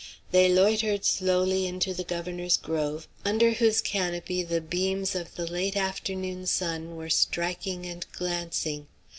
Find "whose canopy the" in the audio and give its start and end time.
3.51-4.59